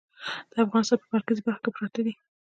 د 0.51 0.53
افغانستان 0.65 0.97
په 1.01 1.07
مرکزي 1.15 1.41
برخو 1.47 1.63
کې 1.63 1.71
پراته 1.75 1.99
دي. 2.05 2.13